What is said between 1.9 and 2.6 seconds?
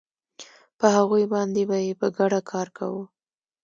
په ګډه